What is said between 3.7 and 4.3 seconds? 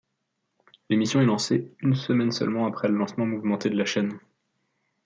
la chaîne.